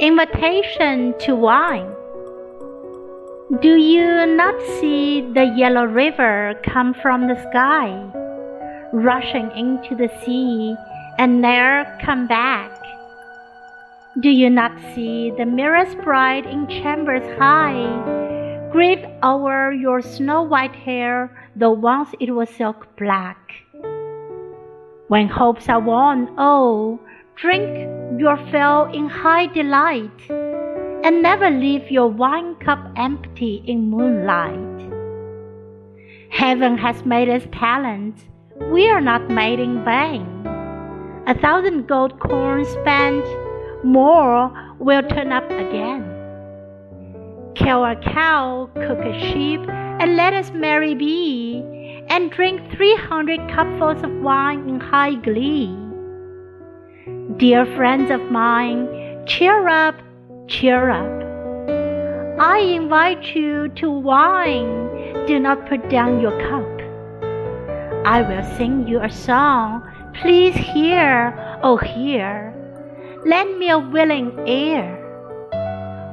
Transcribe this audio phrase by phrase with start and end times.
[0.00, 1.92] Invitation to wine.
[3.60, 8.00] Do you not see the yellow river come from the sky,
[8.94, 10.74] rushing into the sea
[11.18, 12.72] and there come back?
[14.20, 20.74] Do you not see the mirror's bride in chambers high, grieve over your snow white
[20.74, 23.52] hair, though once it was silk black?
[25.08, 26.98] When hopes are won, oh,
[27.36, 27.86] drink
[28.20, 34.78] your fill in high delight, and never leave your wine cup empty in moonlight.
[36.28, 38.24] Heaven has made us talents,
[38.70, 40.26] we are not made in vain.
[41.26, 43.24] A thousand gold corns spent,
[43.82, 46.04] more will turn up again.
[47.54, 49.60] Kill a cow, cook a sheep,
[50.00, 51.64] and let us merry be
[52.10, 55.89] and drink three hundred cupfuls of wine in high glee.
[57.40, 58.86] Dear friends of mine,
[59.24, 59.94] cheer up,
[60.46, 61.22] cheer up.
[62.38, 66.68] I invite you to wine, do not put down your cup.
[68.06, 69.80] I will sing you a song,
[70.20, 72.52] please hear, oh hear.
[73.24, 74.84] Lend me a willing ear.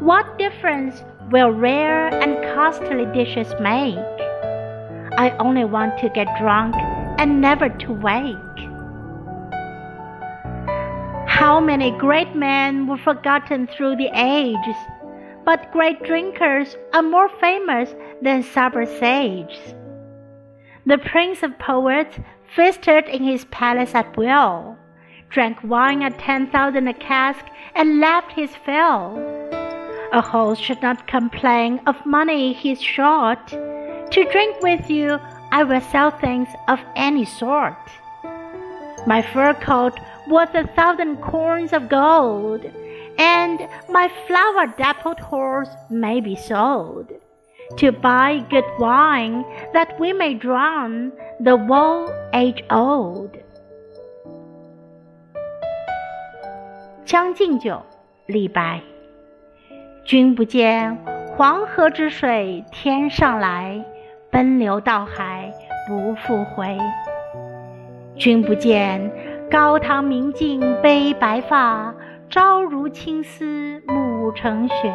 [0.00, 3.94] What difference will rare and costly dishes make?
[5.22, 6.74] I only want to get drunk
[7.20, 8.51] and never to wake.
[11.52, 14.80] How many great men were forgotten through the ages,
[15.44, 19.74] but great drinkers are more famous than sober sages.
[20.86, 22.16] The prince of poets
[22.56, 24.78] feasted in his palace at will,
[25.28, 27.44] drank wine at ten thousand a cask,
[27.74, 29.20] and laughed his fill.
[30.10, 35.82] A host should not complain of money he's short to drink with you, I will
[35.82, 37.76] sell things of any sort.
[39.06, 42.61] My fur coat worth a thousand corns of gold,
[43.17, 43.59] and
[43.89, 47.07] my flower dappled horse may be sold
[47.77, 49.43] to buy good wine
[49.73, 53.31] that we may drown the woe age old.
[57.05, 57.81] 将进酒，
[58.25, 58.81] 李白。
[60.03, 60.97] 君不见
[61.35, 63.83] 黄河之水天上来。
[64.29, 65.51] 奔流到海
[65.87, 66.77] 不复回。
[68.17, 69.09] 君不见
[69.52, 71.94] 高堂明镜悲白发，
[72.30, 74.90] 朝如青丝暮成雪。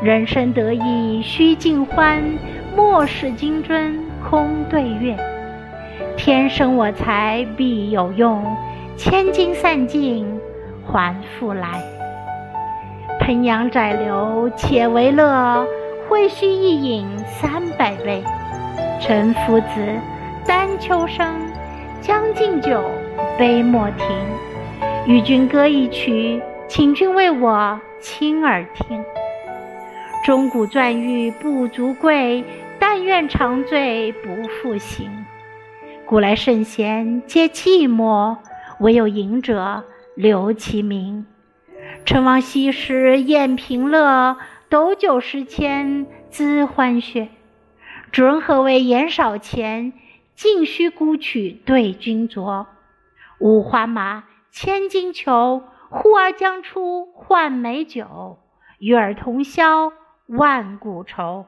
[0.00, 2.22] 人生得意须尽欢，
[2.76, 3.92] 莫使金樽
[4.30, 5.16] 空对月。
[6.16, 8.40] 天生我材必有用，
[8.96, 10.24] 千金散尽
[10.86, 11.82] 还复来。
[13.18, 15.66] 烹羊宰牛且为乐。
[16.08, 18.22] 会须一饮三百杯，
[18.98, 19.84] 岑夫子，
[20.46, 21.26] 丹丘生，
[22.00, 22.82] 将进酒，
[23.38, 24.06] 杯莫停。
[25.06, 29.04] 与君歌一曲，请君为我倾耳听。
[30.24, 32.44] 钟鼓馔玉不足贵，
[32.78, 35.10] 但愿长醉不复醒。
[36.06, 38.36] 古来圣贤皆寂寞，
[38.80, 41.26] 惟有饮者留其名。
[42.04, 44.36] 陈王昔时宴平乐。
[44.70, 47.28] 斗酒十千恣欢谑，
[48.12, 49.94] 主人何为言少钱？
[50.38, 52.66] 径须沽取对君酌。
[53.40, 54.22] 五花马，
[54.52, 58.38] 千金裘，呼儿将出换美酒。
[58.78, 59.92] 与尔同销
[60.26, 61.46] 万古愁。